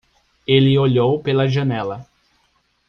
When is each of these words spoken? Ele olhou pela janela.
Ele 0.47 0.79
olhou 0.79 1.21
pela 1.21 1.47
janela. 1.47 2.07